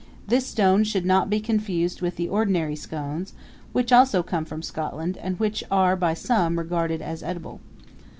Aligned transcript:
This 0.27 0.47
stone 0.47 0.83
should 0.83 1.05
not 1.05 1.29
be 1.29 1.39
confused 1.39 2.01
with 2.01 2.15
the 2.15 2.27
ordinary 2.27 2.75
scones, 2.75 3.33
which 3.71 3.91
also 3.93 4.23
come 4.23 4.45
from 4.45 4.63
Scotland 4.63 5.15
and 5.17 5.37
which 5.39 5.63
are 5.69 5.95
by 5.95 6.15
some 6.15 6.57
regarded 6.57 7.03
as 7.03 7.21
edible. 7.21 7.59